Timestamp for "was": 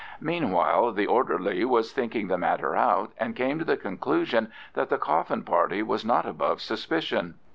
1.63-1.93, 5.83-6.03